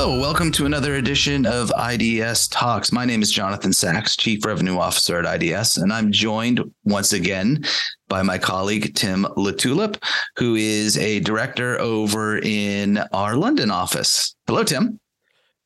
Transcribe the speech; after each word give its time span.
Hello, 0.00 0.16
welcome 0.16 0.52
to 0.52 0.64
another 0.64 0.94
edition 0.94 1.44
of 1.44 1.72
IDS 1.76 2.46
Talks. 2.46 2.92
My 2.92 3.04
name 3.04 3.20
is 3.20 3.32
Jonathan 3.32 3.72
Sachs, 3.72 4.16
Chief 4.16 4.44
Revenue 4.44 4.78
Officer 4.78 5.18
at 5.18 5.42
IDS, 5.42 5.76
and 5.76 5.92
I'm 5.92 6.12
joined 6.12 6.62
once 6.84 7.12
again 7.12 7.64
by 8.06 8.22
my 8.22 8.38
colleague 8.38 8.94
Tim 8.94 9.24
LaTulippe, 9.36 10.00
who 10.36 10.54
is 10.54 10.96
a 10.98 11.18
director 11.18 11.80
over 11.80 12.38
in 12.38 12.98
our 13.12 13.34
London 13.34 13.72
office. 13.72 14.36
Hello, 14.46 14.62
Tim. 14.62 15.00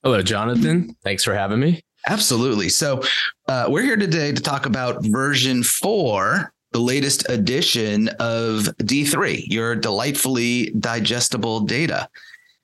Hello, 0.03 0.23
Jonathan. 0.23 0.97
Thanks 1.05 1.25
for 1.25 1.35
having 1.35 1.61
me. 1.61 1.83
Absolutely. 2.07 2.71
So, 2.71 3.03
uh, 3.49 3.67
we're 3.69 3.83
here 3.83 3.99
today 3.99 4.33
to 4.33 4.41
talk 4.41 4.65
about 4.65 5.05
version 5.05 5.63
four 5.63 6.55
the 6.73 6.79
latest 6.79 7.29
edition 7.29 8.09
of 8.19 8.61
D3, 8.81 9.45
your 9.49 9.77
delightfully 9.77 10.71
digestible 10.81 11.61
data. 11.61 12.09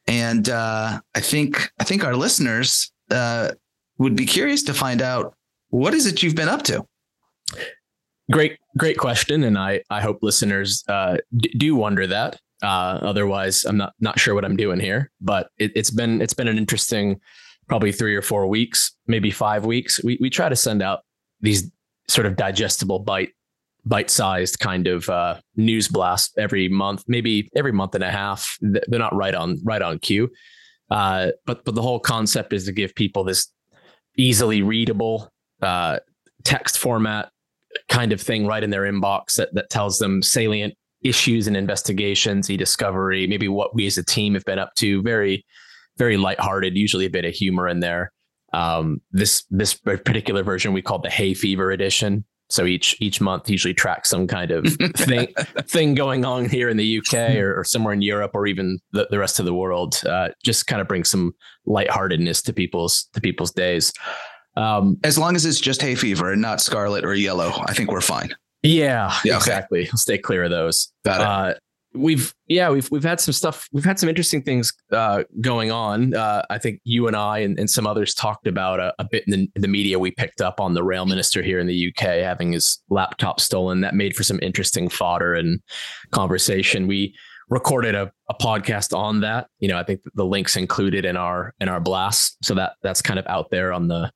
And 0.08 0.48
uh, 0.48 1.00
I 1.14 1.20
think 1.20 1.70
I 1.78 1.84
think 1.84 2.02
our 2.02 2.16
listeners 2.16 2.90
uh, 3.10 3.52
would 3.98 4.16
be 4.16 4.26
curious 4.26 4.62
to 4.64 4.74
find 4.74 5.02
out 5.02 5.34
what 5.68 5.94
is 5.94 6.06
it 6.06 6.22
you've 6.22 6.34
been 6.34 6.48
up 6.48 6.62
to. 6.64 6.84
Great, 8.30 8.58
great 8.76 8.98
question, 8.98 9.44
and 9.44 9.56
I 9.58 9.82
I 9.90 10.00
hope 10.00 10.18
listeners 10.22 10.82
uh, 10.88 11.18
d- 11.36 11.54
do 11.56 11.76
wonder 11.76 12.06
that. 12.06 12.40
Uh, 12.62 12.98
otherwise, 13.02 13.64
I'm 13.64 13.76
not 13.76 13.92
not 14.00 14.18
sure 14.18 14.34
what 14.34 14.44
I'm 14.44 14.56
doing 14.56 14.80
here. 14.80 15.10
But 15.20 15.50
it, 15.58 15.72
it's 15.74 15.90
been 15.90 16.20
it's 16.20 16.34
been 16.34 16.48
an 16.48 16.58
interesting, 16.58 17.20
probably 17.68 17.92
three 17.92 18.16
or 18.16 18.22
four 18.22 18.46
weeks, 18.46 18.96
maybe 19.06 19.30
five 19.30 19.66
weeks. 19.66 20.02
We 20.02 20.18
we 20.20 20.30
try 20.30 20.48
to 20.48 20.56
send 20.56 20.82
out 20.82 21.00
these 21.40 21.70
sort 22.08 22.26
of 22.26 22.36
digestible 22.36 22.98
bite 22.98 23.32
bite-sized 23.88 24.60
kind 24.60 24.86
of 24.86 25.08
uh, 25.08 25.40
news 25.56 25.88
blast 25.88 26.36
every 26.38 26.68
month, 26.68 27.04
maybe 27.08 27.48
every 27.56 27.72
month 27.72 27.94
and 27.94 28.04
a 28.04 28.10
half. 28.10 28.56
They're 28.60 28.98
not 28.98 29.14
right 29.14 29.34
on 29.34 29.58
right 29.64 29.82
on 29.82 29.98
cue, 29.98 30.30
uh, 30.90 31.28
but 31.46 31.64
but 31.64 31.74
the 31.74 31.82
whole 31.82 32.00
concept 32.00 32.52
is 32.52 32.64
to 32.66 32.72
give 32.72 32.94
people 32.94 33.24
this 33.24 33.50
easily 34.16 34.62
readable 34.62 35.30
uh, 35.62 35.98
text 36.44 36.78
format 36.78 37.30
kind 37.88 38.12
of 38.12 38.20
thing 38.20 38.46
right 38.46 38.62
in 38.62 38.70
their 38.70 38.82
inbox 38.82 39.36
that 39.36 39.54
that 39.54 39.70
tells 39.70 39.98
them 39.98 40.22
salient 40.22 40.74
issues 41.02 41.46
and 41.46 41.56
investigations, 41.56 42.50
e-discovery, 42.50 43.26
maybe 43.26 43.48
what 43.48 43.74
we 43.74 43.86
as 43.86 43.96
a 43.98 44.04
team 44.04 44.34
have 44.34 44.44
been 44.44 44.58
up 44.58 44.74
to. 44.74 45.02
Very 45.02 45.44
very 45.96 46.16
lighthearted, 46.16 46.76
usually 46.76 47.06
a 47.06 47.10
bit 47.10 47.24
of 47.24 47.34
humor 47.34 47.68
in 47.68 47.80
there. 47.80 48.12
Um, 48.52 49.00
this 49.10 49.44
this 49.50 49.74
particular 49.74 50.42
version 50.42 50.72
we 50.72 50.82
called 50.82 51.02
the 51.02 51.10
Hay 51.10 51.34
Fever 51.34 51.70
edition. 51.70 52.24
So 52.50 52.64
each 52.64 52.96
each 53.00 53.20
month 53.20 53.50
usually 53.50 53.74
tracks 53.74 54.08
some 54.08 54.26
kind 54.26 54.50
of 54.50 54.66
thing 54.96 55.28
thing 55.62 55.94
going 55.94 56.24
on 56.24 56.48
here 56.48 56.68
in 56.68 56.76
the 56.76 56.98
UK 56.98 57.36
or, 57.36 57.60
or 57.60 57.64
somewhere 57.64 57.92
in 57.92 58.02
Europe 58.02 58.30
or 58.34 58.46
even 58.46 58.78
the, 58.92 59.06
the 59.10 59.18
rest 59.18 59.38
of 59.38 59.44
the 59.44 59.54
world. 59.54 60.02
Uh, 60.06 60.30
just 60.42 60.66
kind 60.66 60.80
of 60.80 60.88
bring 60.88 61.04
some 61.04 61.34
lightheartedness 61.66 62.42
to 62.42 62.52
people's 62.52 63.08
to 63.12 63.20
people's 63.20 63.52
days. 63.52 63.92
Um, 64.56 64.98
as 65.04 65.18
long 65.18 65.36
as 65.36 65.46
it's 65.46 65.60
just 65.60 65.82
hay 65.82 65.94
fever 65.94 66.32
and 66.32 66.42
not 66.42 66.60
scarlet 66.60 67.04
or 67.04 67.14
yellow, 67.14 67.52
I 67.66 67.74
think 67.74 67.92
we're 67.92 68.00
fine. 68.00 68.34
Yeah, 68.62 69.14
yeah 69.24 69.36
exactly. 69.36 69.82
Okay. 69.82 69.90
Stay 69.94 70.18
clear 70.18 70.44
of 70.44 70.50
those. 70.50 70.92
Got 71.04 71.20
it. 71.20 71.26
Uh, 71.26 71.58
we've 71.94 72.34
yeah 72.48 72.70
we've 72.70 72.90
we've 72.90 73.02
had 73.02 73.18
some 73.18 73.32
stuff 73.32 73.66
we've 73.72 73.84
had 73.84 73.98
some 73.98 74.08
interesting 74.08 74.42
things 74.42 74.72
uh, 74.92 75.22
going 75.40 75.70
on. 75.70 76.14
Uh, 76.14 76.42
i 76.50 76.58
think 76.58 76.80
you 76.84 77.06
and 77.06 77.16
i 77.16 77.38
and, 77.38 77.58
and 77.58 77.70
some 77.70 77.86
others 77.86 78.14
talked 78.14 78.46
about 78.46 78.78
a, 78.78 78.94
a 78.98 79.04
bit 79.04 79.24
in 79.26 79.32
the, 79.32 79.48
in 79.56 79.62
the, 79.62 79.68
media 79.68 79.98
we 79.98 80.10
picked 80.10 80.40
up 80.40 80.60
on 80.60 80.74
the 80.74 80.82
rail 80.82 81.06
minister 81.06 81.42
here 81.42 81.58
in 81.58 81.66
the 81.66 81.88
uk 81.88 82.02
having 82.02 82.52
his 82.52 82.82
laptop 82.90 83.40
stolen. 83.40 83.80
That 83.80 83.94
made 83.94 84.14
for 84.14 84.22
some 84.22 84.38
interesting 84.42 84.88
fodder 84.88 85.34
and 85.34 85.60
conversation. 86.10 86.86
We 86.86 87.14
recorded 87.48 87.94
a, 87.94 88.12
a 88.28 88.34
podcast 88.34 88.96
on 88.96 89.20
that. 89.20 89.48
You 89.60 89.68
know 89.68 89.78
i 89.78 89.82
think 89.82 90.00
the 90.14 90.24
links 90.24 90.56
included 90.56 91.04
in 91.04 91.16
our 91.16 91.54
in 91.60 91.68
our 91.68 91.80
blast. 91.80 92.36
So 92.42 92.54
that 92.54 92.74
that's 92.82 93.02
kind 93.02 93.18
of 93.18 93.26
out 93.26 93.50
there 93.50 93.72
on 93.72 93.88
the 93.88 94.10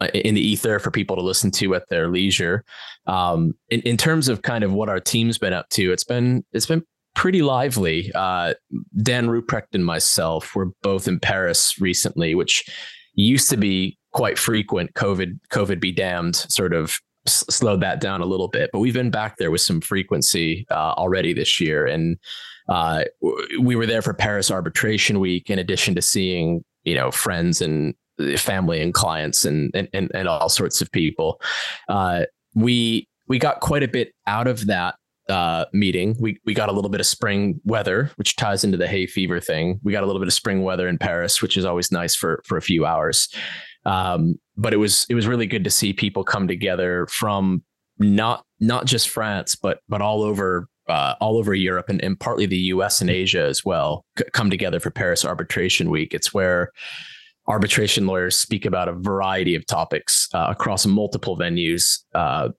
uh, 0.00 0.08
in 0.14 0.34
the 0.34 0.40
ether 0.40 0.78
for 0.78 0.90
people 0.90 1.16
to 1.16 1.22
listen 1.22 1.50
to 1.50 1.74
at 1.74 1.88
their 1.90 2.08
leisure. 2.08 2.64
Um, 3.06 3.54
in, 3.68 3.80
in 3.82 3.98
terms 3.98 4.28
of 4.28 4.40
kind 4.40 4.64
of 4.64 4.72
what 4.72 4.88
our 4.88 5.00
team's 5.00 5.36
been 5.36 5.52
up 5.52 5.68
to, 5.70 5.92
it's 5.92 6.04
been 6.04 6.44
it's 6.52 6.66
been 6.66 6.82
pretty 7.20 7.42
lively. 7.42 8.10
Uh, 8.14 8.54
Dan 9.02 9.26
Ruprecht 9.26 9.74
and 9.74 9.84
myself 9.84 10.54
were 10.54 10.70
both 10.82 11.06
in 11.06 11.20
Paris 11.20 11.78
recently, 11.78 12.34
which 12.34 12.64
used 13.12 13.50
to 13.50 13.58
be 13.58 13.98
quite 14.14 14.38
frequent. 14.38 14.94
COVID, 14.94 15.38
COVID 15.52 15.80
be 15.80 15.92
damned, 15.92 16.34
sort 16.34 16.72
of 16.72 16.96
s- 17.26 17.44
slowed 17.50 17.82
that 17.82 18.00
down 18.00 18.22
a 18.22 18.24
little 18.24 18.48
bit. 18.48 18.70
But 18.72 18.78
we've 18.78 18.94
been 18.94 19.10
back 19.10 19.36
there 19.36 19.50
with 19.50 19.60
some 19.60 19.82
frequency 19.82 20.66
uh, 20.70 20.94
already 20.96 21.34
this 21.34 21.60
year, 21.60 21.86
and 21.86 22.16
uh, 22.70 23.04
we 23.60 23.76
were 23.76 23.86
there 23.86 24.00
for 24.00 24.14
Paris 24.14 24.50
Arbitration 24.50 25.20
Week. 25.20 25.50
In 25.50 25.58
addition 25.58 25.94
to 25.96 26.02
seeing, 26.02 26.64
you 26.84 26.94
know, 26.94 27.10
friends 27.10 27.60
and 27.60 27.94
family 28.38 28.80
and 28.80 28.94
clients 28.94 29.44
and 29.44 29.70
and 29.74 29.88
and, 29.92 30.10
and 30.14 30.26
all 30.26 30.48
sorts 30.48 30.80
of 30.80 30.90
people, 30.90 31.38
uh, 31.90 32.24
we 32.54 33.06
we 33.28 33.38
got 33.38 33.60
quite 33.60 33.82
a 33.82 33.88
bit 33.88 34.14
out 34.26 34.46
of 34.46 34.68
that 34.68 34.94
uh, 35.28 35.66
meeting, 35.72 36.16
we 36.18 36.40
we 36.44 36.54
got 36.54 36.68
a 36.68 36.72
little 36.72 36.90
bit 36.90 37.00
of 37.00 37.06
spring 37.06 37.60
weather, 37.64 38.10
which 38.16 38.36
ties 38.36 38.64
into 38.64 38.76
the 38.76 38.88
hay 38.88 39.06
fever 39.06 39.40
thing. 39.40 39.80
We 39.82 39.92
got 39.92 40.02
a 40.02 40.06
little 40.06 40.20
bit 40.20 40.28
of 40.28 40.34
spring 40.34 40.62
weather 40.62 40.88
in 40.88 40.98
Paris, 40.98 41.40
which 41.42 41.56
is 41.56 41.64
always 41.64 41.92
nice 41.92 42.14
for 42.14 42.42
for 42.46 42.56
a 42.56 42.62
few 42.62 42.84
hours. 42.84 43.28
Um, 43.84 44.36
but 44.56 44.72
it 44.72 44.78
was 44.78 45.06
it 45.08 45.14
was 45.14 45.26
really 45.26 45.46
good 45.46 45.64
to 45.64 45.70
see 45.70 45.92
people 45.92 46.24
come 46.24 46.48
together 46.48 47.06
from 47.08 47.62
not 47.98 48.44
not 48.58 48.86
just 48.86 49.08
France, 49.08 49.54
but 49.54 49.80
but 49.88 50.02
all 50.02 50.22
over 50.22 50.68
uh, 50.88 51.14
all 51.20 51.36
over 51.38 51.54
Europe 51.54 51.88
and, 51.88 52.02
and 52.02 52.18
partly 52.18 52.46
the 52.46 52.56
U.S. 52.56 53.00
and 53.00 53.10
Asia 53.10 53.42
as 53.42 53.64
well 53.64 54.04
c- 54.18 54.24
come 54.32 54.50
together 54.50 54.80
for 54.80 54.90
Paris 54.90 55.24
Arbitration 55.24 55.88
Week. 55.88 56.12
It's 56.12 56.34
where 56.34 56.72
arbitration 57.46 58.06
lawyers 58.06 58.36
speak 58.36 58.64
about 58.64 58.88
a 58.88 58.92
variety 58.92 59.54
of 59.54 59.66
topics 59.66 60.28
uh, 60.34 60.46
across 60.48 60.86
multiple 60.86 61.38
venues. 61.38 62.00
Uh, 62.14 62.50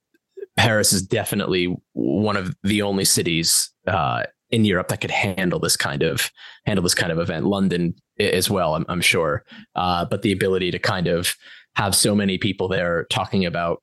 Paris 0.61 0.93
is 0.93 1.01
definitely 1.01 1.75
one 1.93 2.37
of 2.37 2.55
the 2.61 2.83
only 2.83 3.03
cities 3.03 3.71
uh, 3.87 4.21
in 4.51 4.63
Europe 4.63 4.89
that 4.89 5.01
could 5.01 5.09
handle 5.09 5.57
this 5.57 5.75
kind 5.75 6.03
of 6.03 6.29
handle 6.67 6.83
this 6.83 6.93
kind 6.93 7.11
of 7.11 7.17
event. 7.17 7.47
London 7.47 7.95
as 8.19 8.47
well, 8.47 8.75
I'm, 8.75 8.85
I'm 8.87 9.01
sure, 9.01 9.43
uh, 9.73 10.05
but 10.05 10.21
the 10.21 10.31
ability 10.31 10.69
to 10.69 10.77
kind 10.77 11.07
of 11.07 11.33
have 11.77 11.95
so 11.95 12.13
many 12.13 12.37
people 12.37 12.67
there 12.67 13.07
talking 13.09 13.43
about 13.43 13.81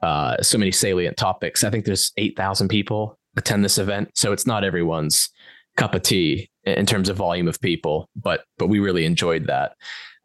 uh, 0.00 0.40
so 0.40 0.58
many 0.58 0.70
salient 0.70 1.16
topics. 1.16 1.64
I 1.64 1.70
think 1.70 1.86
there's 1.86 2.12
eight 2.16 2.36
thousand 2.36 2.68
people 2.68 3.18
attend 3.36 3.64
this 3.64 3.78
event, 3.78 4.10
so 4.14 4.30
it's 4.30 4.46
not 4.46 4.62
everyone's 4.62 5.28
cup 5.76 5.92
of 5.92 6.02
tea 6.02 6.48
in 6.62 6.86
terms 6.86 7.08
of 7.08 7.16
volume 7.16 7.48
of 7.48 7.60
people, 7.60 8.08
but 8.14 8.44
but 8.58 8.68
we 8.68 8.78
really 8.78 9.06
enjoyed 9.06 9.48
that. 9.48 9.72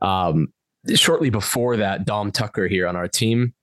Um, 0.01 0.49
shortly 0.93 1.31
before 1.31 1.75
that, 1.77 2.05
Dom 2.05 2.31
Tucker 2.31 2.67
here 2.67 2.87
on 2.87 2.95
our 2.95 3.07
team 3.07 3.55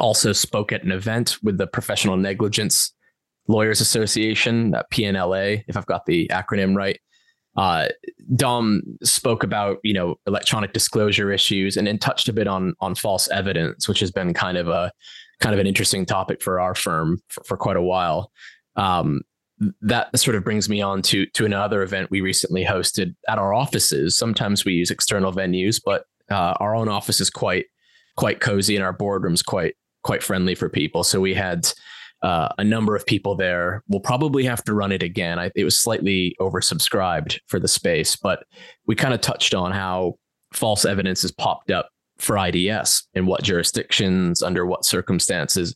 also 0.00 0.32
spoke 0.32 0.72
at 0.72 0.82
an 0.82 0.92
event 0.92 1.36
with 1.42 1.58
the 1.58 1.66
Professional 1.66 2.16
Negligence 2.16 2.92
Lawyers 3.46 3.80
Association, 3.80 4.74
PNLA, 4.92 5.64
if 5.68 5.76
I've 5.76 5.86
got 5.86 6.06
the 6.06 6.28
acronym 6.28 6.74
right. 6.76 6.98
Uh, 7.56 7.88
Dom 8.36 8.82
spoke 9.02 9.42
about 9.42 9.78
you 9.82 9.92
know 9.92 10.14
electronic 10.26 10.72
disclosure 10.72 11.32
issues 11.32 11.76
and 11.76 11.86
then 11.86 11.98
touched 11.98 12.28
a 12.28 12.32
bit 12.32 12.46
on 12.46 12.74
on 12.80 12.94
false 12.94 13.28
evidence, 13.28 13.88
which 13.88 14.00
has 14.00 14.10
been 14.10 14.32
kind 14.32 14.56
of 14.56 14.68
a 14.68 14.92
kind 15.40 15.52
of 15.52 15.58
an 15.58 15.66
interesting 15.66 16.06
topic 16.06 16.42
for 16.42 16.60
our 16.60 16.74
firm 16.74 17.18
for, 17.28 17.42
for 17.44 17.56
quite 17.56 17.76
a 17.76 17.82
while. 17.82 18.30
Um, 18.76 19.22
that 19.82 20.16
sort 20.18 20.36
of 20.36 20.44
brings 20.44 20.68
me 20.68 20.80
on 20.80 21.02
to 21.02 21.26
to 21.26 21.44
another 21.44 21.82
event 21.82 22.10
we 22.10 22.20
recently 22.20 22.64
hosted 22.64 23.14
at 23.28 23.38
our 23.38 23.52
offices. 23.52 24.16
Sometimes 24.16 24.64
we 24.64 24.72
use 24.72 24.90
external 24.90 25.32
venues, 25.32 25.80
but 25.84 26.04
uh, 26.30 26.54
our 26.60 26.76
own 26.76 26.88
office 26.88 27.20
is 27.20 27.30
quite 27.30 27.66
quite 28.16 28.40
cozy 28.40 28.76
and 28.76 28.84
our 28.84 28.92
boardroom's 28.92 29.42
quite 29.42 29.74
quite 30.02 30.22
friendly 30.22 30.54
for 30.54 30.68
people. 30.68 31.04
So 31.04 31.20
we 31.20 31.34
had 31.34 31.70
uh, 32.22 32.48
a 32.58 32.64
number 32.64 32.94
of 32.94 33.06
people 33.06 33.34
there. 33.34 33.82
We'll 33.88 34.00
probably 34.00 34.44
have 34.44 34.62
to 34.64 34.74
run 34.74 34.92
it 34.92 35.02
again. 35.02 35.38
I, 35.38 35.50
it 35.54 35.64
was 35.64 35.78
slightly 35.78 36.36
oversubscribed 36.40 37.38
for 37.46 37.58
the 37.58 37.68
space, 37.68 38.16
but 38.16 38.44
we 38.86 38.94
kind 38.94 39.14
of 39.14 39.20
touched 39.20 39.54
on 39.54 39.72
how 39.72 40.14
false 40.52 40.84
evidence 40.84 41.22
has 41.22 41.32
popped 41.32 41.70
up 41.70 41.88
for 42.18 42.36
IDS 42.36 43.08
in 43.14 43.24
what 43.26 43.42
jurisdictions, 43.42 44.42
under 44.42 44.66
what 44.66 44.84
circumstances. 44.84 45.74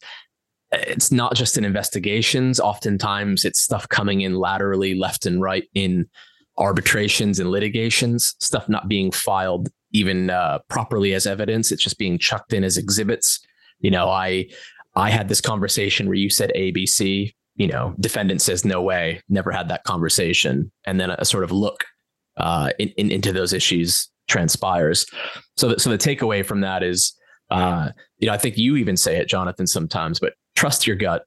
It's 0.72 1.10
not 1.10 1.34
just 1.34 1.56
in 1.56 1.64
investigations. 1.64 2.60
Oftentimes, 2.60 3.44
it's 3.44 3.62
stuff 3.62 3.88
coming 3.88 4.22
in 4.22 4.34
laterally, 4.34 4.94
left 4.94 5.24
and 5.24 5.40
right 5.40 5.64
in 5.74 6.06
arbitrations 6.58 7.38
and 7.38 7.50
litigations, 7.50 8.34
stuff 8.40 8.68
not 8.68 8.88
being 8.88 9.10
filed 9.10 9.68
even 9.92 10.28
uh, 10.28 10.58
properly 10.68 11.14
as 11.14 11.26
evidence. 11.26 11.72
It's 11.72 11.82
just 11.82 11.98
being 11.98 12.18
chucked 12.18 12.52
in 12.52 12.64
as 12.64 12.76
exhibits 12.76 13.40
you 13.84 13.90
know, 13.90 14.08
I 14.08 14.48
I 14.96 15.10
had 15.10 15.28
this 15.28 15.42
conversation 15.42 16.06
where 16.06 16.14
you 16.16 16.30
said 16.30 16.50
ABC, 16.56 17.34
you 17.56 17.66
know, 17.66 17.94
defendant 18.00 18.40
says 18.40 18.64
no 18.64 18.80
way, 18.80 19.20
never 19.28 19.52
had 19.52 19.68
that 19.68 19.84
conversation, 19.84 20.72
and 20.86 20.98
then 20.98 21.10
a, 21.10 21.24
sort 21.24 21.44
of 21.44 21.52
look 21.52 21.84
uh, 22.38 22.70
in, 22.78 22.88
in, 22.96 23.10
into 23.10 23.30
those 23.32 23.52
issues 23.52 24.08
transpires. 24.26 25.04
So, 25.58 25.68
the, 25.68 25.78
so 25.78 25.90
the 25.90 25.98
takeaway 25.98 26.46
from 26.46 26.62
that 26.62 26.82
is, 26.82 27.14
uh, 27.50 27.90
you 28.18 28.26
know, 28.26 28.32
I 28.32 28.38
think 28.38 28.56
you 28.56 28.76
even 28.76 28.96
say 28.96 29.16
it, 29.16 29.28
Jonathan, 29.28 29.66
sometimes, 29.66 30.18
but 30.18 30.32
trust 30.56 30.86
your 30.86 30.96
gut. 30.96 31.24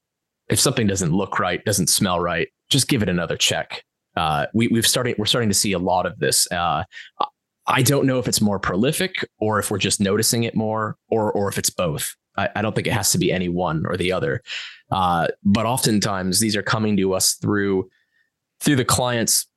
If 0.50 0.60
something 0.60 0.88
doesn't 0.88 1.12
look 1.12 1.40
right, 1.40 1.64
doesn't 1.64 1.90
smell 1.90 2.20
right, 2.20 2.48
just 2.70 2.88
give 2.88 3.04
it 3.04 3.10
another 3.10 3.38
check. 3.38 3.84
Uh, 4.16 4.48
we, 4.54 4.68
we've 4.70 4.88
started, 4.88 5.16
we're 5.20 5.26
starting 5.26 5.50
to 5.50 5.56
see 5.56 5.74
a 5.74 5.80
lot 5.80 6.08
of 6.08 6.18
this. 6.18 6.52
Uh, 6.52 6.84
I 7.68 7.82
don't 7.82 8.08
know 8.08 8.18
if 8.18 8.28
it's 8.28 8.42
more 8.42 8.60
prolific 8.60 9.28
or 9.40 9.60
if 9.60 9.70
we're 9.70 9.78
just 9.78 10.00
noticing 10.00 10.44
it 10.44 10.56
more 10.56 10.96
or 11.10 11.32
or 11.32 11.50
if 11.50 11.58
it's 11.58 11.70
both. 11.70 12.16
I, 12.38 12.50
I 12.56 12.62
don't 12.62 12.76
think 12.76 12.88
it 12.88 12.94
has 12.94 13.12
to 13.12 13.18
be 13.18 13.32
any 13.32 13.50
one 13.50 13.86
or 13.88 13.98
the 13.98 14.12
other. 14.12 14.44
Uh, 14.92 15.28
but 15.44 15.66
oftentimes 15.66 16.40
these 16.40 16.56
are 16.56 16.64
coming 16.64 16.98
to 16.98 17.14
us 17.14 17.34
through 17.34 17.90
through 18.60 18.76
the 18.76 18.86
clients 18.86 19.48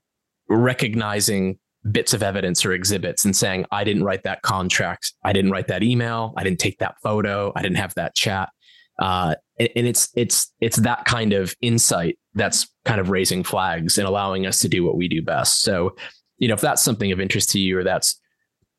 recognizing 0.49 1.59
bits 1.91 2.13
of 2.13 2.23
evidence 2.23 2.65
or 2.67 2.73
exhibits 2.73 3.25
and 3.25 3.35
saying, 3.35 3.65
I 3.71 3.85
didn't 3.85 4.05
write 4.05 4.25
that 4.25 4.43
contract, 4.43 5.15
I 5.25 5.33
didn't 5.33 5.51
write 5.51 5.69
that 5.69 5.83
email, 5.83 6.35
I 6.37 6.45
didn't 6.45 6.59
take 6.61 6.79
that 6.79 6.97
photo, 7.03 7.53
I 7.57 7.63
didn't 7.63 7.79
have 7.79 7.95
that 7.95 8.15
chat. 8.15 8.51
Uh, 8.99 9.35
and, 9.59 9.71
and 9.77 9.87
it's 9.87 10.11
it's 10.15 10.53
it's 10.61 10.77
that 10.79 11.07
kind 11.07 11.33
of 11.33 11.55
insight 11.63 12.19
that's 12.35 12.69
kind 12.85 13.01
of 13.01 13.09
raising 13.09 13.43
flags 13.43 13.97
and 13.97 14.07
allowing 14.07 14.47
us 14.47 14.59
to 14.61 14.69
do 14.69 14.85
what 14.85 14.97
we 14.97 15.09
do 15.09 15.23
best. 15.23 15.63
So, 15.63 15.97
you 16.37 16.49
know, 16.49 16.55
if 16.55 16.61
that's 16.61 16.83
something 16.83 17.11
of 17.11 17.21
interest 17.21 17.51
to 17.51 17.59
you 17.59 17.79
or 17.79 17.85
that's 17.85 18.21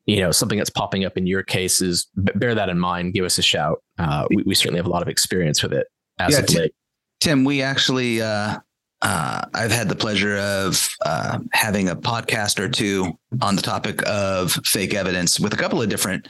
you 0.06 0.20
know 0.20 0.30
something 0.30 0.58
that's 0.58 0.70
popping 0.70 1.04
up 1.04 1.16
in 1.16 1.26
your 1.26 1.42
cases, 1.42 2.08
bear 2.16 2.54
that 2.54 2.68
in 2.68 2.78
mind. 2.78 3.14
Give 3.14 3.24
us 3.24 3.38
a 3.38 3.42
shout. 3.42 3.82
Uh, 3.98 4.26
we, 4.30 4.42
we 4.44 4.54
certainly 4.54 4.78
have 4.78 4.86
a 4.86 4.90
lot 4.90 5.02
of 5.02 5.08
experience 5.08 5.62
with 5.62 5.72
it 5.72 5.86
as 6.18 6.32
Yeah, 6.32 6.40
of 6.40 6.46
Tim- 6.46 6.60
late. 6.62 6.74
Tim, 7.20 7.44
we 7.44 7.62
actually, 7.62 8.20
uh, 8.20 8.58
uh, 9.02 9.42
I've 9.54 9.70
had 9.70 9.88
the 9.88 9.94
pleasure 9.94 10.38
of 10.38 10.88
uh, 11.06 11.38
having 11.52 11.88
a 11.88 11.94
podcast 11.94 12.58
or 12.58 12.68
two 12.68 13.12
on 13.40 13.54
the 13.54 13.62
topic 13.62 14.02
of 14.08 14.52
fake 14.64 14.92
evidence 14.94 15.38
with 15.38 15.52
a 15.52 15.56
couple 15.56 15.80
of 15.80 15.88
different 15.88 16.26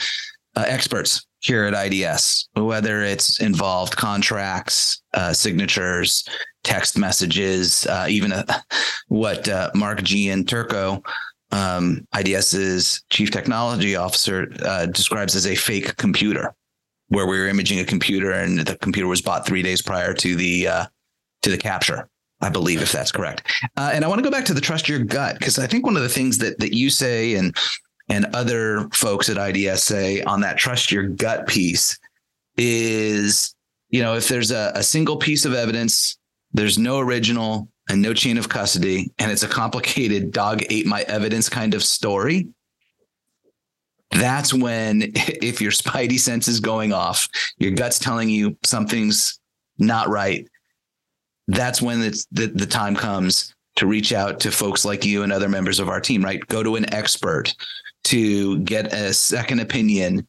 uh, 0.54 0.64
experts 0.66 1.26
here 1.40 1.64
at 1.64 1.92
IDS, 1.92 2.48
whether 2.54 3.02
it's 3.02 3.40
involved 3.40 3.96
contracts, 3.96 5.02
uh, 5.14 5.32
signatures, 5.32 6.24
text 6.62 6.96
messages, 6.98 7.86
uh, 7.86 8.06
even 8.08 8.30
uh 8.32 8.44
what 9.08 9.48
uh, 9.48 9.70
Mark 9.74 10.02
G. 10.02 10.28
and 10.28 10.46
Turco, 10.48 11.02
um, 11.52 12.06
IDS's 12.14 13.04
chief 13.10 13.30
technology 13.30 13.94
officer, 13.94 14.52
uh, 14.64 14.86
describes 14.86 15.36
as 15.36 15.46
a 15.46 15.54
fake 15.54 15.96
computer 15.96 16.54
where 17.08 17.26
we 17.26 17.38
were 17.38 17.46
imaging 17.46 17.78
a 17.78 17.84
computer 17.84 18.32
and 18.32 18.60
the 18.60 18.76
computer 18.78 19.06
was 19.06 19.20
bought 19.20 19.46
three 19.46 19.62
days 19.62 19.82
prior 19.82 20.14
to 20.14 20.34
the 20.34 20.66
uh, 20.66 20.86
to 21.42 21.50
the 21.50 21.58
capture. 21.58 22.08
I 22.40 22.48
believe, 22.48 22.82
if 22.82 22.90
that's 22.90 23.12
correct. 23.12 23.52
Uh, 23.76 23.90
and 23.92 24.04
I 24.04 24.08
want 24.08 24.18
to 24.18 24.24
go 24.24 24.30
back 24.30 24.44
to 24.46 24.54
the 24.54 24.60
trust 24.60 24.88
your 24.88 24.98
gut 24.98 25.38
because 25.38 25.60
I 25.60 25.68
think 25.68 25.86
one 25.86 25.96
of 25.96 26.02
the 26.02 26.08
things 26.08 26.38
that 26.38 26.58
that 26.58 26.74
you 26.74 26.90
say 26.90 27.34
and 27.34 27.56
and 28.08 28.26
other 28.34 28.88
folks 28.92 29.28
at 29.28 29.38
IDS 29.38 29.84
say 29.84 30.22
on 30.22 30.40
that 30.40 30.58
trust 30.58 30.90
your 30.90 31.04
gut 31.04 31.46
piece 31.46 31.98
is, 32.56 33.54
you 33.90 34.02
know, 34.02 34.14
if 34.14 34.28
there's 34.28 34.50
a, 34.50 34.72
a 34.74 34.82
single 34.82 35.16
piece 35.16 35.44
of 35.44 35.54
evidence, 35.54 36.18
there's 36.52 36.78
no 36.78 36.98
original 36.98 37.68
and 37.88 38.00
no 38.00 38.14
chain 38.14 38.38
of 38.38 38.48
custody, 38.48 39.12
and 39.18 39.30
it's 39.30 39.42
a 39.42 39.48
complicated 39.48 40.32
dog 40.32 40.62
ate 40.70 40.86
my 40.86 41.02
evidence 41.02 41.48
kind 41.48 41.74
of 41.74 41.82
story 41.82 42.48
that's 44.12 44.52
when 44.52 45.02
if 45.14 45.60
your 45.60 45.72
spidey 45.72 46.18
sense 46.18 46.46
is 46.46 46.60
going 46.60 46.92
off 46.92 47.28
your 47.56 47.70
gut's 47.70 47.98
telling 47.98 48.28
you 48.28 48.54
something's 48.62 49.40
not 49.78 50.06
right 50.10 50.46
that's 51.48 51.82
when 51.82 52.02
it's 52.02 52.26
the, 52.30 52.46
the 52.46 52.66
time 52.66 52.94
comes 52.94 53.54
to 53.76 53.86
reach 53.86 54.12
out 54.12 54.40
to 54.40 54.50
folks 54.50 54.84
like 54.84 55.04
you 55.04 55.22
and 55.22 55.32
other 55.32 55.48
members 55.48 55.80
of 55.80 55.88
our 55.88 56.00
team 56.00 56.24
right? 56.24 56.46
Go 56.48 56.62
to 56.62 56.76
an 56.76 56.92
expert 56.92 57.54
to 58.04 58.58
get 58.60 58.92
a 58.92 59.12
second 59.14 59.60
opinion 59.60 60.26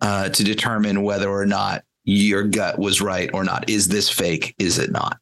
uh, 0.00 0.28
to 0.30 0.44
determine 0.44 1.02
whether 1.02 1.30
or 1.30 1.46
not 1.46 1.84
your 2.04 2.44
gut 2.44 2.78
was 2.78 3.00
right 3.00 3.30
or 3.34 3.44
not. 3.44 3.68
Is 3.68 3.88
this 3.88 4.08
fake? 4.08 4.54
Is 4.58 4.78
it 4.78 4.90
not 4.90 5.18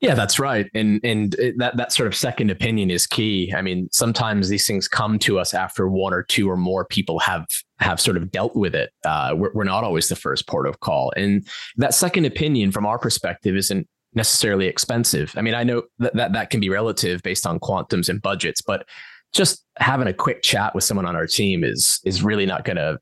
Yeah, 0.00 0.14
that's 0.14 0.38
right, 0.38 0.70
and 0.74 1.00
and 1.04 1.34
that 1.56 1.76
that 1.76 1.92
sort 1.92 2.06
of 2.06 2.14
second 2.14 2.50
opinion 2.50 2.88
is 2.88 3.04
key. 3.04 3.52
I 3.56 3.62
mean, 3.62 3.88
sometimes 3.90 4.48
these 4.48 4.64
things 4.64 4.86
come 4.86 5.18
to 5.20 5.40
us 5.40 5.54
after 5.54 5.88
one 5.88 6.14
or 6.14 6.22
two 6.22 6.48
or 6.48 6.56
more 6.56 6.84
people 6.84 7.18
have 7.18 7.46
have 7.80 8.00
sort 8.00 8.16
of 8.16 8.30
dealt 8.30 8.54
with 8.54 8.76
it. 8.76 8.92
Uh, 9.04 9.34
we're, 9.36 9.50
we're 9.54 9.64
not 9.64 9.82
always 9.82 10.08
the 10.08 10.14
first 10.14 10.46
port 10.46 10.68
of 10.68 10.78
call, 10.78 11.12
and 11.16 11.44
that 11.78 11.94
second 11.94 12.26
opinion, 12.26 12.70
from 12.70 12.86
our 12.86 12.96
perspective, 12.98 13.56
isn't 13.56 13.88
necessarily 14.14 14.66
expensive. 14.68 15.34
I 15.36 15.42
mean, 15.42 15.54
I 15.54 15.64
know 15.64 15.82
that 15.98 16.14
that, 16.14 16.32
that 16.32 16.50
can 16.50 16.60
be 16.60 16.68
relative 16.68 17.20
based 17.24 17.44
on 17.44 17.58
quantums 17.58 18.08
and 18.08 18.22
budgets, 18.22 18.62
but 18.62 18.86
just 19.32 19.64
having 19.78 20.06
a 20.06 20.14
quick 20.14 20.42
chat 20.42 20.76
with 20.76 20.84
someone 20.84 21.06
on 21.06 21.16
our 21.16 21.26
team 21.26 21.64
is 21.64 22.00
is 22.04 22.22
really 22.22 22.46
not 22.46 22.64
going 22.64 22.76
to 22.76 23.00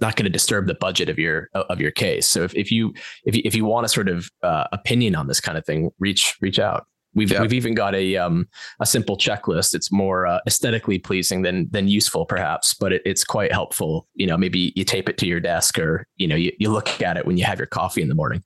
not 0.00 0.16
going 0.16 0.24
to 0.24 0.30
disturb 0.30 0.66
the 0.66 0.74
budget 0.74 1.08
of 1.08 1.18
your 1.18 1.48
of 1.54 1.80
your 1.80 1.90
case. 1.90 2.28
So 2.28 2.42
if, 2.42 2.54
if 2.54 2.70
you 2.70 2.92
if 3.24 3.34
you, 3.36 3.42
if 3.44 3.54
you 3.54 3.64
want 3.64 3.86
a 3.86 3.88
sort 3.88 4.08
of 4.08 4.30
uh, 4.42 4.64
opinion 4.72 5.14
on 5.14 5.26
this 5.26 5.40
kind 5.40 5.56
of 5.56 5.64
thing, 5.64 5.90
reach 5.98 6.36
reach 6.40 6.58
out. 6.58 6.86
We've 7.14 7.32
Yeah. 7.32 7.40
we've 7.40 7.54
even 7.54 7.74
got 7.74 7.94
a 7.94 8.16
um 8.18 8.46
a 8.78 8.84
simple 8.84 9.16
checklist. 9.16 9.74
It's 9.74 9.90
more 9.90 10.26
uh, 10.26 10.40
aesthetically 10.46 10.98
pleasing 10.98 11.40
than 11.42 11.66
than 11.70 11.88
useful, 11.88 12.26
perhaps, 12.26 12.74
but 12.74 12.92
it, 12.92 13.02
it's 13.06 13.24
quite 13.24 13.52
helpful. 13.52 14.06
You 14.14 14.26
know, 14.26 14.36
maybe 14.36 14.72
you 14.76 14.84
tape 14.84 15.08
it 15.08 15.16
to 15.18 15.26
your 15.26 15.40
desk, 15.40 15.78
or 15.78 16.06
you 16.16 16.28
know, 16.28 16.36
you, 16.36 16.52
you 16.58 16.70
look 16.70 17.00
at 17.00 17.16
it 17.16 17.26
when 17.26 17.38
you 17.38 17.44
have 17.44 17.58
your 17.58 17.68
coffee 17.68 18.02
in 18.02 18.08
the 18.08 18.14
morning. 18.14 18.42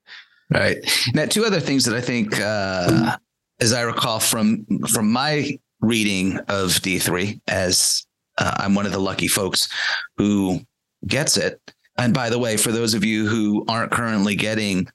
Right. 0.49 0.77
Now, 1.13 1.25
two 1.25 1.43
other 1.43 1.59
things 1.59 1.83
that 1.85 1.95
I 1.95 2.01
think, 2.01 2.39
uh, 2.39 3.17
as 3.59 3.73
I 3.73 3.81
recall 3.81 4.21
from 4.21 4.65
from 4.87 5.11
my 5.11 5.59
reading 5.81 6.37
of 6.47 6.81
D 6.81 6.97
three, 6.97 7.41
as 7.47 8.05
uh, 8.37 8.55
I'm 8.57 8.73
one 8.73 8.85
of 8.85 8.93
the 8.93 8.99
lucky 8.99 9.27
folks 9.27 9.67
who 10.15 10.61
gets 11.07 11.37
it. 11.37 11.59
And 11.97 12.13
by 12.13 12.29
the 12.29 12.39
way, 12.39 12.57
for 12.57 12.71
those 12.71 12.93
of 12.93 13.03
you 13.03 13.27
who 13.27 13.65
aren't 13.67 13.91
currently 13.91 14.35
getting 14.35 14.87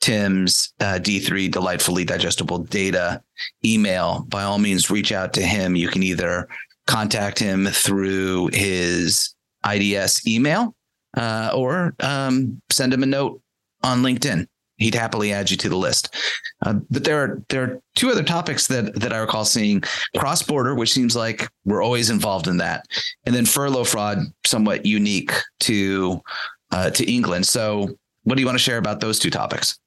Tim's 0.00 0.72
uh, 0.80 0.98
D3 1.00 1.50
delightfully 1.50 2.04
digestible 2.04 2.58
data 2.58 3.22
email, 3.64 4.24
by 4.28 4.44
all 4.44 4.58
means, 4.58 4.90
reach 4.90 5.12
out 5.12 5.32
to 5.34 5.42
him. 5.42 5.74
You 5.76 5.88
can 5.88 6.02
either 6.02 6.48
contact 6.86 7.38
him 7.38 7.66
through 7.66 8.50
his 8.52 9.34
IDS 9.68 10.26
email 10.26 10.74
uh, 11.16 11.50
or 11.54 11.94
um, 12.00 12.60
send 12.70 12.94
him 12.94 13.02
a 13.02 13.06
note 13.06 13.40
on 13.82 14.02
LinkedIn 14.02 14.46
he'd 14.78 14.94
happily 14.94 15.32
add 15.32 15.50
you 15.50 15.56
to 15.56 15.68
the 15.68 15.76
list. 15.76 16.14
Uh, 16.64 16.74
but 16.90 17.04
there 17.04 17.18
are 17.22 17.42
there 17.48 17.62
are 17.62 17.80
two 17.94 18.10
other 18.10 18.22
topics 18.22 18.66
that 18.68 18.94
that 19.00 19.12
I 19.12 19.18
recall 19.18 19.44
seeing: 19.44 19.82
cross 20.16 20.42
border, 20.42 20.74
which 20.74 20.92
seems 20.92 21.16
like 21.16 21.48
we're 21.64 21.82
always 21.82 22.10
involved 22.10 22.48
in 22.48 22.58
that, 22.58 22.86
and 23.24 23.34
then 23.34 23.46
furlough 23.46 23.84
fraud, 23.84 24.18
somewhat 24.44 24.86
unique 24.86 25.32
to 25.60 26.20
uh, 26.70 26.90
to 26.90 27.10
England. 27.10 27.46
So, 27.46 27.88
what 28.24 28.36
do 28.36 28.42
you 28.42 28.46
want 28.46 28.58
to 28.58 28.64
share 28.64 28.78
about 28.78 29.00
those 29.00 29.18
two 29.18 29.30
topics? 29.30 29.78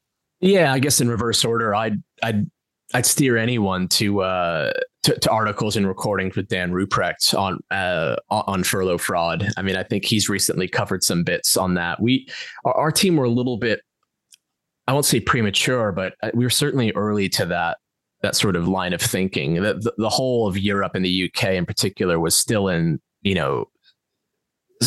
Yeah, 0.42 0.72
I 0.72 0.80
guess 0.80 1.02
in 1.02 1.10
reverse 1.10 1.44
order, 1.44 1.76
I'd 1.76 2.02
I'd 2.24 2.50
I'd 2.94 3.06
steer 3.06 3.38
anyone 3.38 3.88
to 3.90 4.22
uh 4.22 4.72
to, 5.04 5.18
to 5.18 5.30
articles 5.32 5.78
and 5.78 5.88
recordings 5.88 6.36
with 6.36 6.48
Dan 6.48 6.72
Ruprecht 6.72 7.38
on 7.38 7.60
uh 7.72 8.16
on 8.30 8.64
furlough 8.64 8.98
fraud. 8.98 9.50
I 9.58 9.62
mean, 9.62 9.76
I 9.76 9.84
think 9.84 10.06
he's 10.06 10.30
recently 10.30 10.68
covered 10.68 11.04
some 11.04 11.24
bits 11.24 11.58
on 11.58 11.76
that. 11.76 12.02
We 12.02 12.28
our, 12.66 12.74
our 12.74 12.92
team 12.92 13.16
were 13.16 13.26
a 13.26 13.30
little 13.30 13.58
bit 13.58 13.82
I 14.90 14.94
won't 14.94 15.06
say 15.06 15.20
premature, 15.20 15.92
but 15.92 16.16
uh, 16.24 16.32
we 16.34 16.44
were 16.44 16.50
certainly 16.50 16.92
early 16.94 17.30
to 17.30 17.46
that 17.46 17.78
that 18.24 18.36
sort 18.36 18.56
of 18.56 18.68
line 18.68 18.92
of 18.92 19.00
thinking. 19.00 19.54
The, 19.54 19.76
the, 19.76 19.94
the 20.00 20.10
whole 20.10 20.48
of 20.48 20.58
Europe 20.58 20.96
and 20.96 21.06
the 21.06 21.32
UK 21.32 21.52
in 21.52 21.66
particular 21.66 22.20
was 22.20 22.38
still 22.38 22.68
in, 22.68 23.00
you 23.22 23.36
know, 23.36 23.70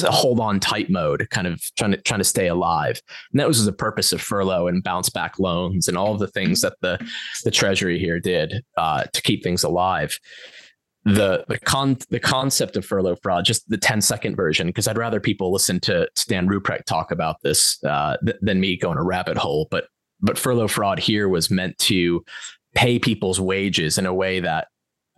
hold 0.05 0.41
on 0.41 0.59
tight 0.59 0.91
mode, 0.91 1.29
kind 1.31 1.47
of 1.47 1.63
trying 1.79 1.93
to 1.93 1.99
trying 1.99 2.19
to 2.19 2.25
stay 2.25 2.49
alive. 2.49 3.01
And 3.31 3.39
that 3.39 3.47
was 3.47 3.65
the 3.65 3.73
purpose 3.73 4.13
of 4.13 4.21
furlough 4.21 4.67
and 4.67 4.83
bounce 4.83 5.09
back 5.09 5.39
loans 5.39 5.87
and 5.87 5.97
all 5.97 6.13
of 6.13 6.19
the 6.19 6.27
things 6.27 6.63
that 6.63 6.75
the 6.81 6.99
the 7.45 7.53
Treasury 7.53 8.01
here 8.01 8.19
did 8.19 8.65
uh, 8.77 9.05
to 9.13 9.23
keep 9.23 9.45
things 9.45 9.63
alive. 9.63 10.19
The 11.05 11.45
the 11.47 11.61
con 11.61 11.99
the 12.11 12.19
concept 12.19 12.77
of 12.77 12.85
furlough 12.85 13.17
fraud, 13.23 13.45
just 13.45 13.69
the 13.69 13.79
10 13.79 14.01
second 14.01 14.35
version, 14.35 14.67
because 14.67 14.89
I'd 14.89 14.99
rather 14.99 15.21
people 15.21 15.53
listen 15.53 15.79
to 15.81 16.09
Stan 16.17 16.49
Ruprecht 16.49 16.87
talk 16.87 17.13
about 17.13 17.37
this 17.45 17.79
uh, 17.85 18.17
th- 18.25 18.39
than 18.41 18.59
me 18.59 18.77
go 18.77 18.91
in 18.91 18.99
a 18.99 19.05
rabbit 19.05 19.37
hole. 19.37 19.69
But 19.71 19.87
but 20.23 20.39
furlough 20.39 20.69
fraud 20.69 20.99
here 20.99 21.29
was 21.29 21.51
meant 21.51 21.77
to 21.79 22.25
pay 22.75 22.99
people's 22.99 23.41
wages 23.41 23.99
in 23.99 24.07
a 24.07 24.15
way 24.15 24.41
that 24.41 24.69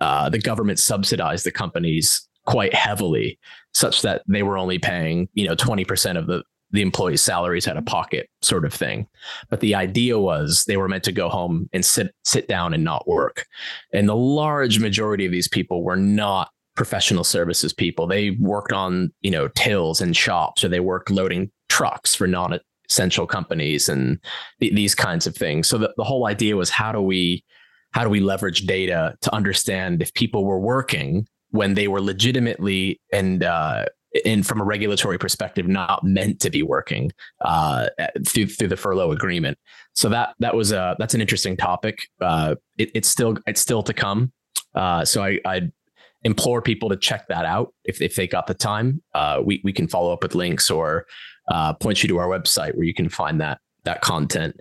uh, 0.00 0.28
the 0.28 0.38
government 0.38 0.78
subsidized 0.78 1.46
the 1.46 1.52
companies 1.52 2.28
quite 2.46 2.74
heavily, 2.74 3.38
such 3.72 4.02
that 4.02 4.22
they 4.28 4.42
were 4.42 4.58
only 4.58 4.78
paying 4.78 5.28
you 5.34 5.46
know 5.46 5.54
20% 5.54 6.18
of 6.18 6.26
the 6.26 6.42
the 6.70 6.82
employees' 6.82 7.22
salaries 7.22 7.68
out 7.68 7.76
of 7.76 7.86
pocket, 7.86 8.28
sort 8.42 8.64
of 8.64 8.74
thing. 8.74 9.06
But 9.48 9.60
the 9.60 9.76
idea 9.76 10.18
was 10.18 10.64
they 10.66 10.76
were 10.76 10.88
meant 10.88 11.04
to 11.04 11.12
go 11.12 11.28
home 11.28 11.68
and 11.72 11.84
sit 11.84 12.12
sit 12.24 12.48
down 12.48 12.74
and 12.74 12.82
not 12.82 13.06
work. 13.06 13.46
And 13.92 14.08
the 14.08 14.16
large 14.16 14.80
majority 14.80 15.24
of 15.24 15.30
these 15.30 15.48
people 15.48 15.84
were 15.84 15.96
not 15.96 16.50
professional 16.74 17.22
services 17.22 17.72
people. 17.72 18.06
They 18.06 18.32
worked 18.32 18.72
on, 18.72 19.12
you 19.20 19.30
know, 19.30 19.48
tills 19.48 20.00
and 20.00 20.16
shops 20.16 20.64
or 20.64 20.68
they 20.68 20.80
worked 20.80 21.10
loading 21.10 21.50
trucks 21.68 22.14
for 22.14 22.26
non 22.26 22.58
essential 22.88 23.26
companies 23.26 23.88
and 23.88 24.18
th- 24.60 24.74
these 24.74 24.94
kinds 24.94 25.26
of 25.26 25.36
things. 25.36 25.68
So 25.68 25.78
the, 25.78 25.92
the 25.96 26.04
whole 26.04 26.26
idea 26.26 26.56
was 26.56 26.70
how 26.70 26.92
do 26.92 27.00
we 27.00 27.44
how 27.92 28.02
do 28.02 28.10
we 28.10 28.20
leverage 28.20 28.66
data 28.66 29.14
to 29.20 29.32
understand 29.32 30.02
if 30.02 30.12
people 30.14 30.44
were 30.44 30.58
working 30.58 31.28
when 31.50 31.74
they 31.74 31.86
were 31.86 32.00
legitimately 32.00 33.00
and 33.12 33.44
uh, 33.44 33.84
and 34.24 34.46
from 34.46 34.60
a 34.60 34.64
regulatory 34.64 35.18
perspective 35.18 35.66
not 35.66 36.04
meant 36.04 36.40
to 36.40 36.50
be 36.50 36.62
working 36.62 37.12
uh, 37.42 37.86
through 38.26 38.46
through 38.46 38.68
the 38.68 38.76
furlough 38.76 39.12
agreement. 39.12 39.58
So 39.94 40.08
that 40.08 40.34
that 40.40 40.54
was 40.54 40.72
a 40.72 40.96
that's 40.98 41.14
an 41.14 41.20
interesting 41.20 41.56
topic. 41.56 41.98
Uh, 42.20 42.56
it, 42.78 42.90
it's 42.94 43.08
still 43.08 43.36
it's 43.46 43.60
still 43.60 43.82
to 43.82 43.92
come. 43.92 44.32
Uh, 44.74 45.04
so 45.04 45.22
I 45.22 45.38
I 45.44 45.70
implore 46.24 46.62
people 46.62 46.88
to 46.88 46.96
check 46.96 47.28
that 47.28 47.44
out 47.44 47.72
if, 47.84 48.00
if 48.00 48.16
they 48.16 48.26
got 48.26 48.46
the 48.46 48.54
time. 48.54 49.02
Uh, 49.14 49.40
we, 49.44 49.60
we 49.62 49.72
can 49.72 49.86
follow 49.86 50.12
up 50.12 50.22
with 50.22 50.34
links 50.34 50.70
or 50.70 51.06
uh, 51.50 51.74
point 51.74 52.02
you 52.02 52.08
to 52.08 52.18
our 52.18 52.28
website 52.28 52.74
where 52.74 52.84
you 52.84 52.94
can 52.94 53.08
find 53.08 53.40
that 53.40 53.58
that 53.84 54.00
content. 54.00 54.58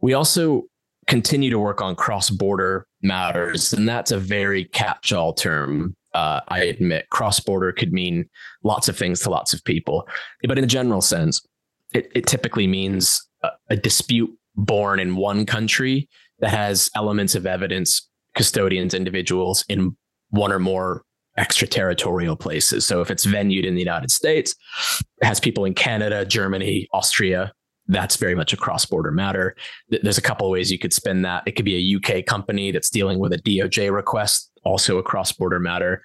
We 0.00 0.14
also 0.14 0.64
continue 1.06 1.50
to 1.50 1.58
work 1.58 1.80
on 1.80 1.94
cross 1.94 2.30
border 2.30 2.86
matters, 3.00 3.72
and 3.72 3.88
that's 3.88 4.10
a 4.10 4.18
very 4.18 4.64
catch 4.64 5.12
all 5.12 5.32
term. 5.32 5.94
Uh, 6.14 6.40
I 6.48 6.64
admit 6.64 7.08
cross 7.10 7.38
border 7.38 7.72
could 7.72 7.92
mean 7.92 8.28
lots 8.64 8.88
of 8.88 8.96
things 8.96 9.20
to 9.20 9.30
lots 9.30 9.52
of 9.52 9.62
people, 9.64 10.08
but 10.48 10.58
in 10.58 10.64
a 10.64 10.66
general 10.66 11.00
sense, 11.00 11.46
it, 11.94 12.10
it 12.14 12.26
typically 12.26 12.66
means 12.66 13.24
a, 13.42 13.50
a 13.70 13.76
dispute 13.76 14.30
born 14.56 14.98
in 14.98 15.14
one 15.14 15.46
country 15.46 16.08
that 16.40 16.50
has 16.50 16.90
elements 16.96 17.34
of 17.34 17.46
evidence, 17.46 18.08
custodians, 18.34 18.94
individuals 18.94 19.64
in 19.68 19.96
one 20.36 20.52
or 20.52 20.58
more 20.58 21.02
extraterritorial 21.36 22.36
places. 22.36 22.86
So 22.86 23.00
if 23.00 23.10
it's 23.10 23.24
venued 23.24 23.64
in 23.64 23.74
the 23.74 23.80
United 23.80 24.10
States, 24.10 24.54
it 25.20 25.26
has 25.26 25.40
people 25.40 25.64
in 25.64 25.74
Canada, 25.74 26.24
Germany, 26.24 26.88
Austria. 26.92 27.52
That's 27.88 28.16
very 28.16 28.34
much 28.34 28.52
a 28.52 28.56
cross-border 28.56 29.12
matter. 29.12 29.54
There's 29.88 30.18
a 30.18 30.22
couple 30.22 30.46
of 30.46 30.50
ways 30.50 30.72
you 30.72 30.78
could 30.78 30.92
spin 30.92 31.22
that. 31.22 31.44
It 31.46 31.52
could 31.52 31.64
be 31.64 31.76
a 31.76 31.96
UK 31.96 32.24
company 32.26 32.72
that's 32.72 32.90
dealing 32.90 33.18
with 33.20 33.32
a 33.32 33.38
DOJ 33.38 33.94
request, 33.94 34.50
also 34.64 34.98
a 34.98 35.02
cross-border 35.02 35.60
matter. 35.60 36.02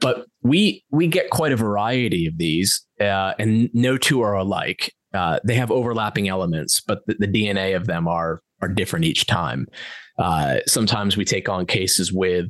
But 0.00 0.26
we 0.42 0.84
we 0.90 1.06
get 1.06 1.30
quite 1.30 1.52
a 1.52 1.56
variety 1.56 2.26
of 2.26 2.36
these, 2.38 2.84
uh, 3.00 3.34
and 3.38 3.70
no 3.72 3.96
two 3.96 4.22
are 4.22 4.34
alike. 4.34 4.92
Uh, 5.14 5.38
they 5.44 5.54
have 5.54 5.70
overlapping 5.70 6.28
elements, 6.28 6.80
but 6.80 7.00
the, 7.06 7.14
the, 7.18 7.26
DNA 7.26 7.76
of 7.76 7.86
them 7.86 8.08
are 8.08 8.40
are 8.60 8.68
different 8.68 9.04
each 9.04 9.26
time. 9.26 9.66
Uh, 10.18 10.58
sometimes 10.66 11.16
we 11.16 11.24
take 11.24 11.48
on 11.48 11.66
cases 11.66 12.12
with 12.12 12.46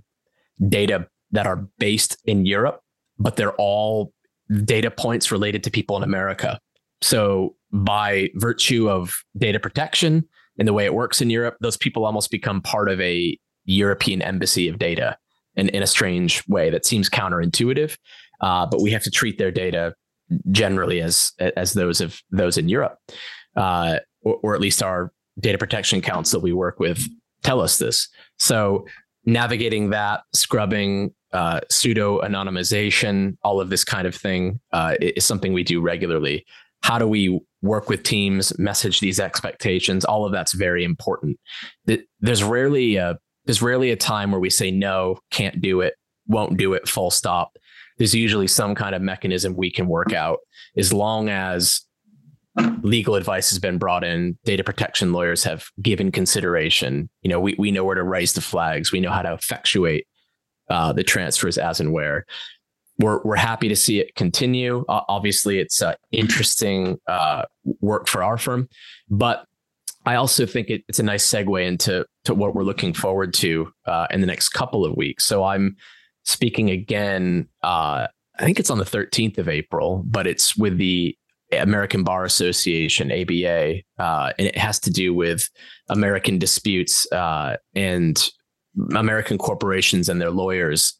data 0.69 1.07
that 1.33 1.47
are 1.47 1.67
based 1.79 2.17
in 2.25 2.47
Europe, 2.47 2.81
but 3.19 3.37
they're 3.37 3.55
all 3.55 4.13
data 4.65 4.91
points 4.91 5.31
related 5.31 5.63
to 5.65 5.71
people 5.71 5.97
in 5.97 6.03
America. 6.03 6.59
So, 7.03 7.57
by 7.73 8.31
virtue 8.35 8.91
of 8.91 9.15
data 9.39 9.61
protection 9.61 10.29
and 10.59 10.67
the 10.67 10.73
way 10.73 10.85
it 10.85 10.95
works 10.95 11.21
in 11.23 11.31
Europe, 11.31 11.57
those 11.61 11.77
people 11.77 12.05
almost 12.05 12.31
become 12.31 12.61
part 12.61 12.89
of 12.89 13.01
a 13.01 13.39
European 13.65 14.23
embassy 14.23 14.69
of 14.69 14.79
data 14.79 15.17
in, 15.55 15.69
in 15.69 15.83
a 15.83 15.87
strange 15.87 16.43
way 16.49 16.69
that 16.71 16.85
seems 16.85 17.09
counterintuitive. 17.09 17.97
Uh, 18.41 18.67
but 18.67 18.83
we 18.83 18.91
have 18.91 19.05
to 19.05 19.11
treat 19.11 19.39
their 19.39 19.53
data 19.53 19.95
generally 20.51 21.01
as 21.01 21.33
as 21.57 21.73
those 21.73 22.01
of 22.01 22.21
those 22.31 22.57
in 22.57 22.69
Europe, 22.69 22.99
uh, 23.57 23.99
or, 24.23 24.41
or 24.43 24.55
at 24.55 24.61
least 24.61 24.83
our 24.83 25.13
data 25.39 25.59
protection 25.59 26.01
council 26.01 26.41
we 26.41 26.53
work 26.53 26.79
with 26.81 27.07
tell 27.43 27.61
us 27.61 27.79
this. 27.79 28.09
So 28.39 28.87
navigating 29.25 29.91
that, 29.91 30.23
scrubbing, 30.35 31.15
uh, 31.33 31.61
pseudo 31.71 32.21
anonymization, 32.21 33.37
all 33.43 33.61
of 33.61 33.71
this 33.71 33.85
kind 33.85 34.07
of 34.07 34.15
thing 34.15 34.61
uh, 34.73 34.95
is 35.01 35.25
something 35.25 35.53
we 35.53 35.63
do 35.63 35.81
regularly. 35.81 36.45
How 36.83 36.99
do 36.99 37.07
we 37.07 37.41
work 37.63 37.89
with 37.89 38.03
teams, 38.03 38.59
message 38.59 39.01
these 39.01 39.21
expectations? 39.21 40.05
All 40.05 40.25
of 40.25 40.33
that's 40.33 40.53
very 40.53 40.83
important. 40.83 41.39
There's 42.21 42.43
rarely 42.43 42.97
a, 42.97 43.19
there's 43.45 43.63
rarely 43.63 43.91
a 43.91 43.97
time 43.97 44.31
where 44.31 44.41
we 44.41 44.51
say 44.51 44.71
no, 44.71 45.19
can't 45.31 45.61
do 45.61 45.81
it, 45.83 45.95
won't 46.27 46.57
do 46.57 46.73
it, 46.73 46.89
full 46.89 47.11
stop. 47.11 47.57
There's 47.99 48.15
usually 48.15 48.47
some 48.47 48.75
kind 48.75 48.95
of 48.95 49.03
mechanism 49.03 49.55
we 49.57 49.71
can 49.71 49.87
work 49.87 50.13
out 50.13 50.39
as 50.77 50.93
long 50.93 51.29
as 51.29 51.83
legal 52.83 53.15
advice 53.15 53.51
has 53.51 53.59
been 53.59 53.79
brought 53.79 54.05
in 54.05 54.37
data 54.45 54.65
protection 54.65 55.13
lawyers 55.13 55.45
have 55.45 55.67
given 55.81 56.11
consideration 56.11 57.09
you 57.23 57.31
know 57.31 57.41
we, 57.41 57.55
we 57.59 57.71
know 57.71 57.85
where 57.85 57.95
to 57.95 58.03
raise 58.03 58.33
the 58.33 58.41
flags 58.41 58.91
we 58.91 59.01
know 59.01 59.11
how 59.11 59.23
to 59.23 59.33
effectuate 59.33 60.07
uh, 60.71 60.93
the 60.93 61.05
transfers 61.05 61.59
as 61.59 61.81
and 61.81 61.93
where. 61.93 62.25
We're, 62.99 63.23
we're 63.23 63.37
happy 63.37 63.69
to 63.69 63.77
see 63.77 63.99
it 63.99 64.15
continue. 64.15 64.85
Uh, 64.89 65.03
obviously 65.09 65.59
it's 65.59 65.81
uh, 65.81 65.95
interesting 66.13 66.99
uh, 67.07 67.45
work 67.81 68.09
for 68.09 68.23
our 68.23 68.39
firm 68.39 68.69
but 69.09 69.45
i 70.07 70.15
also 70.15 70.47
think 70.47 70.71
it, 70.71 70.83
it's 70.89 70.99
a 70.99 71.03
nice 71.03 71.27
segue 71.27 71.67
into 71.67 72.07
to 72.25 72.35
what 72.35 72.55
we're 72.55 72.63
looking 72.63 72.95
forward 72.95 73.35
to 73.35 73.71
uh, 73.87 74.07
in 74.11 74.21
the 74.21 74.27
next 74.27 74.51
couple 74.51 74.85
of 74.85 74.97
weeks. 74.97 75.25
So 75.25 75.45
i'm 75.45 75.77
speaking 76.25 76.71
again 76.71 77.49
uh, 77.63 78.07
I 78.41 78.45
think 78.45 78.59
it's 78.59 78.71
on 78.71 78.79
the 78.79 78.85
13th 78.85 79.37
of 79.37 79.49
April, 79.49 80.03
but 80.07 80.27
it's 80.27 80.57
with 80.57 80.79
the 80.79 81.15
American 81.53 82.05
Bar 82.05 82.25
Association, 82.25 83.13
ABA, 83.13 83.81
uh, 83.99 84.33
and 84.39 84.49
it 84.49 84.57
has 84.57 84.81
to 84.81 84.91
do 84.91 85.13
with 85.13 85.49
American 85.91 86.39
disputes 86.39 87.11
uh, 87.13 87.57
and 87.75 88.31
American 88.95 89.39
corporations 89.39 90.09
and 90.09 90.21
their 90.21 90.31
lawyers 90.31 90.99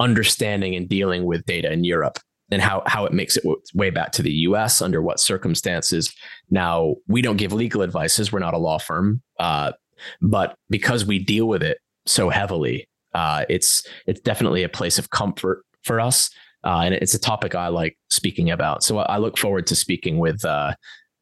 understanding 0.00 0.74
and 0.74 0.88
dealing 0.88 1.24
with 1.24 1.44
data 1.44 1.70
in 1.70 1.84
Europe 1.84 2.18
and 2.50 2.60
how 2.60 2.82
how 2.86 3.04
it 3.06 3.12
makes 3.12 3.36
it 3.36 3.44
way 3.74 3.90
back 3.90 4.12
to 4.12 4.22
the 4.22 4.32
U.S. 4.32 4.82
under 4.82 5.00
what 5.00 5.20
circumstances. 5.20 6.12
Now 6.50 6.96
we 7.06 7.22
don't 7.22 7.36
give 7.36 7.52
legal 7.52 7.82
advices; 7.82 8.32
we're 8.32 8.40
not 8.40 8.54
a 8.54 8.58
law 8.58 8.78
firm, 8.78 9.22
uh, 9.38 9.72
but 10.20 10.56
because 10.70 11.04
we 11.04 11.18
deal 11.18 11.46
with 11.46 11.62
it 11.62 11.78
so 12.06 12.30
heavily, 12.30 12.88
uh, 13.14 13.44
it's 13.48 13.86
it's 14.06 14.20
definitely 14.20 14.62
a 14.62 14.68
place 14.68 14.98
of 14.98 15.10
comfort 15.10 15.64
for 15.82 16.00
us 16.00 16.30
uh, 16.64 16.82
and 16.84 16.94
it's 16.94 17.14
a 17.14 17.18
topic 17.18 17.54
I 17.54 17.68
like 17.68 17.98
speaking 18.08 18.50
about. 18.50 18.82
So 18.82 18.98
I 18.98 19.18
look 19.18 19.36
forward 19.38 19.66
to 19.68 19.76
speaking 19.76 20.18
with 20.18 20.44
uh, 20.44 20.74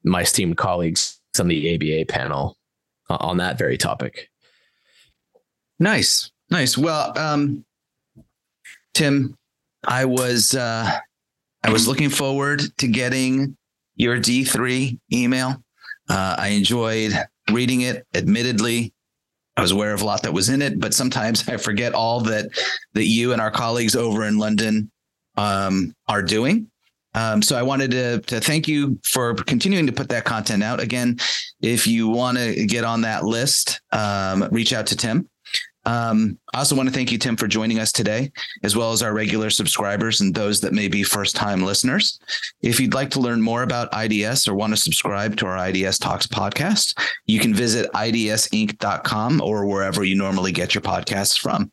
my 0.05 0.23
esteemed 0.23 0.57
colleagues 0.57 1.19
on 1.39 1.49
the 1.49 1.75
ABA 1.75 2.13
panel 2.13 2.59
uh, 3.09 3.17
on 3.21 3.39
that 3.39 3.57
very 3.57 3.79
topic. 3.79 4.30
Nice, 5.81 6.31
nice. 6.51 6.77
Well, 6.77 7.19
um, 7.19 7.65
Tim, 8.93 9.35
I 9.83 10.05
was 10.05 10.55
uh, 10.55 10.99
I 11.65 11.71
was 11.71 11.89
looking 11.89 12.11
forward 12.11 12.63
to 12.79 12.87
getting 12.87 13.57
your 13.97 14.19
D 14.19 14.45
three 14.45 15.01
email. 15.11 15.63
Uh, 16.09 16.37
I 16.39 16.49
enjoyed 16.49 17.15
reading 17.51 17.81
it. 17.81 18.05
Admittedly, 18.15 18.93
I 19.57 19.63
was 19.63 19.71
aware 19.71 19.95
of 19.95 20.03
a 20.03 20.05
lot 20.05 20.23
that 20.25 20.35
was 20.35 20.51
in 20.51 20.61
it, 20.61 20.79
but 20.79 20.93
sometimes 20.93 21.49
I 21.49 21.57
forget 21.57 21.95
all 21.95 22.21
that 22.25 22.51
that 22.93 23.07
you 23.07 23.33
and 23.33 23.41
our 23.41 23.51
colleagues 23.51 23.97
over 23.97 24.25
in 24.25 24.37
London 24.37 24.91
um, 25.39 25.95
are 26.09 26.23
doing. 26.23 26.71
Um, 27.15 27.41
so 27.41 27.57
I 27.57 27.63
wanted 27.63 27.91
to, 27.93 28.21
to 28.21 28.41
thank 28.41 28.69
you 28.69 29.01
for 29.03 29.35
continuing 29.35 29.87
to 29.87 29.93
put 29.93 30.11
that 30.11 30.25
content 30.25 30.63
out. 30.63 30.79
Again, 30.79 31.19
if 31.63 31.87
you 31.87 32.09
want 32.09 32.37
to 32.37 32.67
get 32.67 32.85
on 32.85 33.01
that 33.01 33.25
list, 33.25 33.81
um, 33.93 34.47
reach 34.53 34.75
out 34.75 34.87
to 34.89 34.97
Tim. 34.97 35.27
Um, 35.87 36.39
I 36.53 36.59
also 36.59 36.77
want 36.77 36.89
to 36.89 36.95
thank 36.95 37.11
you, 37.11 37.19
Tim, 37.19 37.37
for 37.37 37.47
joining 37.47 37.79
us 37.79 37.93
today, 37.93 38.31
as 38.63 38.77
well 38.77 38.93
as 38.93 39.03
our 39.03 39.15
regular 39.15 39.51
subscribers 39.51 40.21
and 40.21 40.35
those 40.35 40.61
that 40.61 40.73
may 40.73 40.89
be 40.89 41.03
first 41.03 41.37
time 41.37 41.63
listeners. 41.63 42.21
If 42.61 42.79
you'd 42.79 42.95
like 42.95 43.11
to 43.11 43.21
learn 43.21 43.41
more 43.41 43.63
about 43.63 43.89
IDS 43.93 44.47
or 44.47 44.55
want 44.55 44.75
to 44.75 44.81
subscribe 44.81 45.37
to 45.39 45.47
our 45.47 45.69
IDS 45.69 45.99
Talks 45.99 46.27
podcast, 46.27 46.99
you 47.27 47.41
can 47.41 47.55
visit 47.55 47.91
idsinc.com 47.93 49.41
or 49.41 49.67
wherever 49.67 50.05
you 50.05 50.17
normally 50.17 50.53
get 50.53 50.75
your 50.75 50.83
podcasts 50.83 51.39
from. 51.39 51.73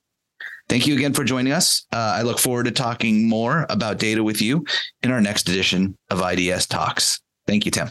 Thank 0.69 0.85
you 0.85 0.95
again 0.95 1.13
for 1.13 1.23
joining 1.23 1.53
us. 1.53 1.85
Uh, 1.93 1.97
I 1.97 2.23
look 2.23 2.39
forward 2.39 2.65
to 2.65 2.71
talking 2.71 3.27
more 3.27 3.65
about 3.69 3.99
data 3.99 4.21
with 4.21 4.41
you 4.41 4.65
in 5.01 5.11
our 5.11 5.21
next 5.21 5.47
edition 5.47 5.97
of 6.09 6.21
IDS 6.21 6.67
Talks. 6.67 7.21
Thank 7.45 7.65
you, 7.65 7.71
Tim. 7.71 7.89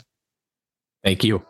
Thank 1.02 1.24
you. 1.24 1.44